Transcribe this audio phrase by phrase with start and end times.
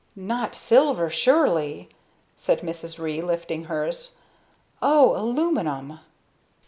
[0.15, 1.87] "Not silver, surely!"
[2.35, 2.97] said Mrs.
[2.97, 4.17] Ree, lifting hers,
[4.81, 5.99] "Oh, aluminum."